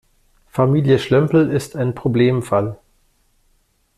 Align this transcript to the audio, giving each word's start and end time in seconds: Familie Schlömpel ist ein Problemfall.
Familie 0.47 0.97
Schlömpel 0.97 1.51
ist 1.51 1.75
ein 1.75 1.93
Problemfall. 1.93 2.75